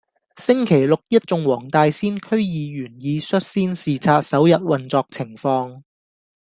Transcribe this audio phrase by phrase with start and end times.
[0.37, 5.83] 星期六一眾黃大仙區議員已率先視察首日運作情況